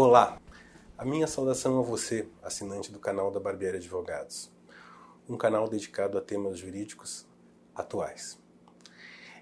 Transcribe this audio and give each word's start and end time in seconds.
Olá! 0.00 0.40
A 0.96 1.04
minha 1.04 1.26
saudação 1.26 1.76
a 1.76 1.82
você, 1.82 2.28
assinante 2.40 2.92
do 2.92 3.00
canal 3.00 3.32
da 3.32 3.40
Barbieri 3.40 3.78
Advogados, 3.78 4.48
um 5.28 5.36
canal 5.36 5.68
dedicado 5.68 6.16
a 6.16 6.20
temas 6.20 6.56
jurídicos 6.56 7.26
atuais. 7.74 8.38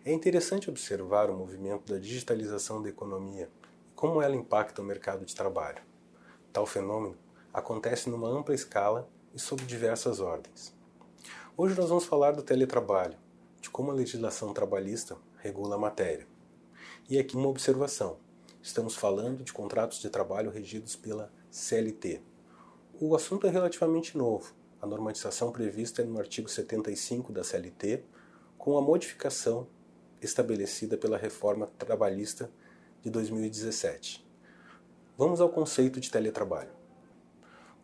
É 0.03 0.11
interessante 0.11 0.71
observar 0.71 1.29
o 1.29 1.37
movimento 1.37 1.93
da 1.93 1.99
digitalização 1.99 2.81
da 2.81 2.89
economia 2.89 3.51
e 3.93 3.95
como 3.95 4.23
ela 4.23 4.35
impacta 4.35 4.81
o 4.81 4.85
mercado 4.87 5.27
de 5.27 5.37
trabalho. 5.37 5.83
Tal 6.55 6.65
fenômeno 6.65 7.19
acontece 7.53 8.09
numa 8.09 8.31
ampla 8.31 8.55
escala 8.55 9.07
e 9.35 9.39
sob 9.39 9.63
diversas 9.63 10.21
ordens. 10.21 10.75
Hoje 11.55 11.79
nós 11.79 11.91
vamos 11.91 12.07
falar 12.07 12.33
do 12.33 12.43
teletrabalho, 12.43 13.19
de 13.61 13.69
como 13.69 13.91
a 13.91 13.95
legislação 13.95 14.55
trabalhista 14.55 15.19
regula 15.37 15.75
a 15.75 15.79
matéria. 15.79 16.27
E 17.11 17.19
aqui 17.19 17.37
uma 17.37 17.49
observação 17.51 18.25
Estamos 18.67 18.97
falando 18.97 19.45
de 19.45 19.53
contratos 19.53 20.01
de 20.01 20.11
trabalho 20.11 20.51
regidos 20.51 20.97
pela 20.97 21.33
CLT. 21.53 22.21
O 23.01 23.15
assunto 23.15 23.47
é 23.47 23.51
relativamente 23.51 24.19
novo. 24.19 24.53
A 24.83 24.87
normatização 24.89 25.53
prevista 25.53 26.03
é 26.03 26.05
no 26.05 26.19
artigo 26.19 26.49
75 26.49 27.33
da 27.33 27.45
CLT, 27.45 28.03
com 28.59 28.77
a 28.77 28.83
modificação 28.83 29.69
estabelecida 30.21 30.97
pela 30.97 31.17
reforma 31.17 31.71
trabalhista 31.79 32.51
de 33.05 33.09
2017. 33.09 34.27
Vamos 35.17 35.41
ao 35.41 35.49
conceito 35.49 36.01
de 36.01 36.11
teletrabalho. 36.11 36.71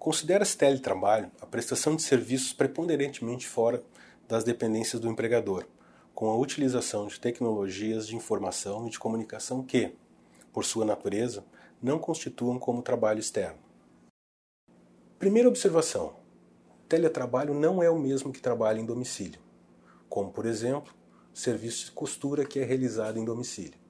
Considera-se 0.00 0.58
teletrabalho 0.58 1.30
a 1.40 1.46
prestação 1.46 1.94
de 1.94 2.02
serviços 2.02 2.52
preponderantemente 2.52 3.46
fora 3.46 3.84
das 4.26 4.42
dependências 4.42 5.00
do 5.00 5.08
empregador, 5.08 5.64
com 6.12 6.28
a 6.28 6.36
utilização 6.36 7.06
de 7.06 7.20
tecnologias 7.20 8.04
de 8.04 8.16
informação 8.16 8.88
e 8.88 8.90
de 8.90 8.98
comunicação 8.98 9.62
que, 9.62 9.94
por 10.52 10.64
sua 10.64 10.84
natureza, 10.84 11.44
não 11.82 11.98
constituam 11.98 12.58
como 12.58 12.82
trabalho 12.82 13.18
externo. 13.18 13.58
Primeira 15.18 15.48
observação: 15.48 16.14
teletrabalho 16.88 17.54
não 17.54 17.82
é 17.82 17.88
o 17.88 17.98
mesmo 17.98 18.32
que 18.32 18.40
trabalho 18.40 18.80
em 18.80 18.84
domicílio, 18.84 19.40
como, 20.08 20.30
por 20.30 20.46
exemplo, 20.46 20.92
serviço 21.32 21.86
de 21.86 21.92
costura 21.92 22.44
que 22.44 22.58
é 22.58 22.64
realizado 22.64 23.18
em 23.18 23.24
domicílio. 23.24 23.80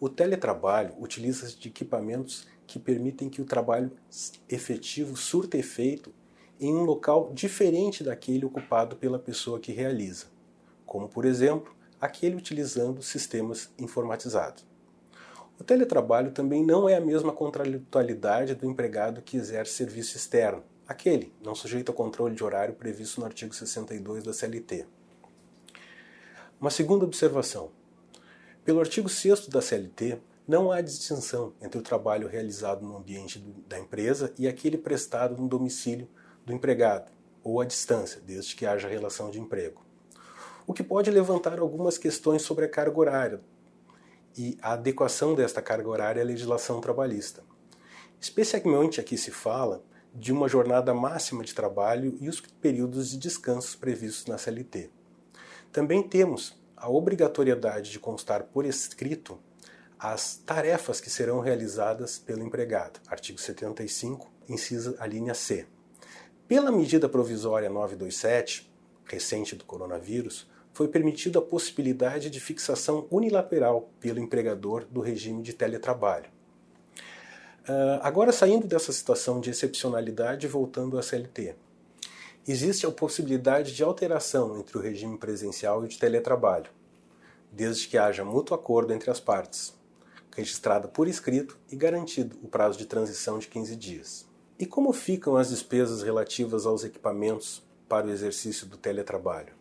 O 0.00 0.08
teletrabalho 0.08 0.94
utiliza-se 0.98 1.58
de 1.58 1.68
equipamentos 1.68 2.46
que 2.66 2.78
permitem 2.78 3.28
que 3.28 3.42
o 3.42 3.44
trabalho 3.44 3.92
efetivo 4.48 5.16
surta 5.16 5.58
efeito 5.58 6.14
em 6.58 6.72
um 6.72 6.84
local 6.84 7.30
diferente 7.34 8.02
daquele 8.02 8.46
ocupado 8.46 8.96
pela 8.96 9.18
pessoa 9.18 9.60
que 9.60 9.72
realiza, 9.72 10.26
como, 10.86 11.08
por 11.08 11.24
exemplo, 11.24 11.74
aquele 12.00 12.36
utilizando 12.36 13.02
sistemas 13.02 13.70
informatizados. 13.78 14.64
O 15.60 15.64
teletrabalho 15.64 16.30
também 16.30 16.64
não 16.64 16.88
é 16.88 16.94
a 16.94 17.00
mesma 17.02 17.34
contratualidade 17.34 18.54
do 18.54 18.64
empregado 18.64 19.20
que 19.20 19.36
exerce 19.36 19.74
serviço 19.74 20.16
externo, 20.16 20.64
aquele 20.88 21.34
não 21.44 21.54
sujeito 21.54 21.90
ao 21.90 21.94
controle 21.94 22.34
de 22.34 22.42
horário 22.42 22.72
previsto 22.72 23.20
no 23.20 23.26
artigo 23.26 23.54
62 23.54 24.24
da 24.24 24.32
CLT. 24.32 24.86
Uma 26.58 26.70
segunda 26.70 27.04
observação. 27.04 27.70
Pelo 28.64 28.80
artigo 28.80 29.06
6 29.06 29.48
da 29.48 29.60
CLT, 29.60 30.18
não 30.48 30.72
há 30.72 30.80
distinção 30.80 31.52
entre 31.60 31.78
o 31.78 31.82
trabalho 31.82 32.26
realizado 32.26 32.82
no 32.82 32.96
ambiente 32.96 33.38
da 33.68 33.78
empresa 33.78 34.32
e 34.38 34.48
aquele 34.48 34.78
prestado 34.78 35.36
no 35.36 35.46
domicílio 35.46 36.08
do 36.46 36.54
empregado, 36.54 37.12
ou 37.44 37.60
à 37.60 37.66
distância, 37.66 38.18
desde 38.24 38.56
que 38.56 38.64
haja 38.64 38.88
relação 38.88 39.30
de 39.30 39.38
emprego. 39.38 39.84
O 40.66 40.72
que 40.72 40.82
pode 40.82 41.10
levantar 41.10 41.58
algumas 41.58 41.98
questões 41.98 42.40
sobre 42.40 42.64
a 42.64 42.68
carga 42.68 42.98
horária, 42.98 43.40
e 44.36 44.56
a 44.62 44.72
adequação 44.72 45.34
desta 45.34 45.60
carga 45.60 45.88
horária 45.88 46.22
à 46.22 46.24
legislação 46.24 46.80
trabalhista. 46.80 47.42
Especialmente 48.20 49.00
aqui 49.00 49.16
se 49.16 49.30
fala 49.30 49.82
de 50.14 50.32
uma 50.32 50.48
jornada 50.48 50.92
máxima 50.92 51.44
de 51.44 51.54
trabalho 51.54 52.16
e 52.20 52.28
os 52.28 52.40
períodos 52.40 53.10
de 53.10 53.16
descanso 53.16 53.78
previstos 53.78 54.26
na 54.26 54.36
CLT. 54.36 54.90
Também 55.72 56.02
temos 56.02 56.60
a 56.76 56.88
obrigatoriedade 56.88 57.90
de 57.90 57.98
constar 57.98 58.44
por 58.44 58.64
escrito 58.64 59.38
as 59.98 60.36
tarefas 60.36 61.00
que 61.00 61.10
serão 61.10 61.40
realizadas 61.40 62.18
pelo 62.18 62.42
empregado, 62.42 63.00
artigo 63.06 63.38
75, 63.38 64.30
incisa 64.48 64.96
a 64.98 65.06
linha 65.06 65.34
C. 65.34 65.66
Pela 66.48 66.72
medida 66.72 67.08
provisória 67.08 67.68
927, 67.68 68.72
recente 69.04 69.54
do 69.54 69.64
coronavírus, 69.64 70.50
foi 70.72 70.88
permitida 70.88 71.38
a 71.38 71.42
possibilidade 71.42 72.30
de 72.30 72.40
fixação 72.40 73.06
unilateral 73.10 73.90
pelo 74.00 74.20
empregador 74.20 74.84
do 74.84 75.00
regime 75.00 75.42
de 75.42 75.52
teletrabalho. 75.52 76.30
Uh, 77.62 78.00
agora, 78.02 78.32
saindo 78.32 78.66
dessa 78.66 78.92
situação 78.92 79.40
de 79.40 79.50
excepcionalidade 79.50 80.46
e 80.46 80.48
voltando 80.48 80.98
à 80.98 81.02
CLT, 81.02 81.54
existe 82.48 82.86
a 82.86 82.90
possibilidade 82.90 83.74
de 83.74 83.82
alteração 83.82 84.58
entre 84.58 84.78
o 84.78 84.80
regime 84.80 85.18
presencial 85.18 85.82
e 85.82 85.84
o 85.86 85.88
de 85.88 85.98
teletrabalho, 85.98 86.70
desde 87.52 87.86
que 87.86 87.98
haja 87.98 88.24
mútuo 88.24 88.56
acordo 88.56 88.92
entre 88.92 89.10
as 89.10 89.20
partes, 89.20 89.74
registrada 90.34 90.88
por 90.88 91.06
escrito 91.06 91.58
e 91.70 91.76
garantido 91.76 92.36
o 92.42 92.48
prazo 92.48 92.78
de 92.78 92.86
transição 92.86 93.38
de 93.38 93.46
15 93.48 93.76
dias. 93.76 94.28
E 94.58 94.66
como 94.66 94.92
ficam 94.92 95.36
as 95.36 95.50
despesas 95.50 96.02
relativas 96.02 96.66
aos 96.66 96.84
equipamentos 96.84 97.62
para 97.88 98.06
o 98.06 98.10
exercício 98.10 98.66
do 98.66 98.76
teletrabalho? 98.76 99.59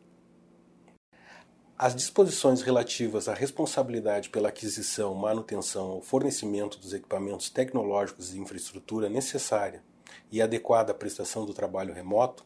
As 1.81 1.95
disposições 1.95 2.61
relativas 2.61 3.29
à 3.29 3.33
responsabilidade 3.33 4.29
pela 4.29 4.49
aquisição, 4.49 5.15
manutenção 5.15 5.91
ou 5.91 6.01
fornecimento 6.01 6.77
dos 6.77 6.93
equipamentos 6.93 7.49
tecnológicos 7.49 8.33
e 8.33 8.37
infraestrutura 8.37 9.07
necessária 9.07 9.81
e 10.29 10.41
adequada 10.41 10.91
à 10.91 10.93
prestação 10.93 11.45
do 11.45 11.53
trabalho 11.53 11.93
remoto, 11.93 12.43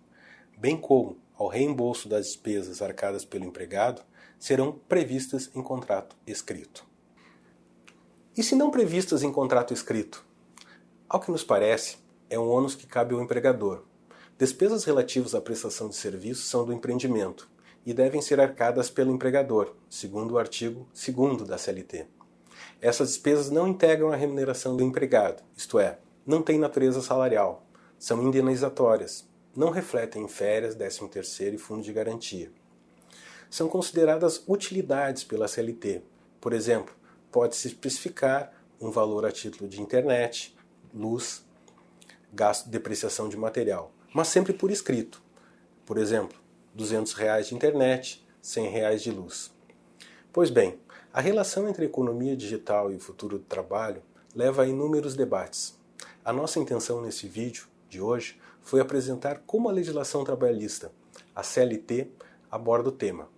bem 0.56 0.78
como 0.78 1.18
ao 1.36 1.48
reembolso 1.48 2.08
das 2.08 2.28
despesas 2.28 2.80
arcadas 2.80 3.26
pelo 3.26 3.44
empregado, 3.44 4.04
serão 4.38 4.80
previstas 4.88 5.50
em 5.56 5.64
contrato 5.64 6.16
escrito. 6.28 6.86
E 8.38 8.44
se 8.44 8.56
não 8.56 8.70
previstas 8.70 9.24
em 9.24 9.32
contrato 9.32 9.74
escrito? 9.74 10.24
Ao 11.10 11.20
que 11.20 11.32
nos 11.32 11.44
parece, 11.44 11.98
é 12.30 12.38
um 12.38 12.52
ônus 12.52 12.76
que 12.76 12.86
cabe 12.86 13.16
ao 13.16 13.22
empregador. 13.24 13.84
Despesas 14.38 14.84
relativas 14.84 15.34
à 15.34 15.42
prestação 15.42 15.90
de 15.90 15.96
serviços 15.96 16.46
são 16.46 16.64
do 16.64 16.72
empreendimento, 16.72 17.52
e 17.86 17.94
devem 17.94 18.22
ser 18.22 18.40
arcadas 18.40 18.90
pelo 18.90 19.14
empregador, 19.14 19.76
segundo 19.90 20.34
o 20.34 20.38
artigo 20.38 20.88
2 20.94 21.48
da 21.48 21.58
CLT. 21.58 22.08
Essas 22.82 23.10
despesas 23.10 23.50
não 23.50 23.68
integram 23.68 24.12
a 24.12 24.16
remuneração 24.16 24.76
do 24.76 24.84
empregado, 24.84 25.44
isto 25.56 25.80
é, 25.80 26.00
não 26.26 26.42
têm 26.42 26.58
natureza 26.58 27.02
salarial, 27.02 27.66
são 28.00 28.22
indenizatórias, 28.24 29.28
não 29.56 29.70
refletem 29.70 30.28
férias, 30.28 30.76
13º 30.76 31.54
e 31.54 31.58
fundo 31.58 31.84
de 31.84 31.94
garantia. 31.94 32.52
São 33.50 33.68
consideradas 33.68 34.44
utilidades 34.48 35.24
pela 35.24 35.48
CLT. 35.48 36.02
Por 36.42 36.54
exemplo, 36.54 36.94
pode-se 37.32 37.68
especificar 37.68 38.52
um 38.82 38.90
valor 38.90 39.26
a 39.26 39.32
título 39.32 39.70
de 39.70 39.82
internet, 39.82 40.56
luz, 40.94 41.46
gasto 42.34 42.66
de 42.66 42.72
depreciação 42.72 43.30
de 43.30 43.38
material, 43.38 43.92
mas 44.14 44.28
sempre 44.28 44.54
por 44.54 44.72
escrito. 44.72 45.22
Por 45.86 45.98
exemplo, 45.98 46.43
200 46.74 47.14
reais 47.14 47.48
de 47.48 47.56
internet, 47.56 48.26
100 48.42 48.70
reais 48.70 49.02
de 49.04 49.12
luz. 49.12 49.52
Pois 50.32 50.50
bem, 50.50 50.80
a 51.14 51.22
relação 51.22 51.70
entre 51.70 51.84
a 51.84 51.86
economia 51.88 52.36
digital 52.36 52.92
e 52.92 52.96
o 52.96 53.00
futuro 53.00 53.38
do 53.38 53.46
trabalho 53.46 54.02
leva 54.36 54.64
a 54.64 54.68
inúmeros 54.68 55.16
debates. 55.16 55.78
A 56.26 56.34
nossa 56.34 56.60
intenção 56.60 57.02
nesse 57.02 57.28
vídeo 57.28 57.68
de 57.88 58.02
hoje 58.02 58.40
foi 58.64 58.80
apresentar 58.80 59.44
como 59.46 59.70
a 59.70 59.72
legislação 59.72 60.24
trabalhista, 60.24 60.92
a 61.36 61.44
CLT, 61.44 62.10
aborda 62.50 62.90
o 62.90 62.92
tema. 62.92 63.30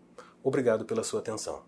Obrigado 0.41 0.85
pela 0.85 1.03
sua 1.03 1.19
atenção. 1.19 1.65